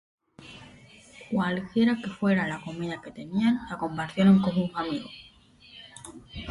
Cualquiera 1.29 1.95
que 1.95 2.09
fuera 2.09 2.47
la 2.47 2.59
comida 2.59 2.99
que 3.03 3.11
tenían, 3.11 3.59
la 3.69 3.77
compartieron 3.77 4.41
con 4.41 4.51
sus 4.51 4.71
amigos. 4.73 5.11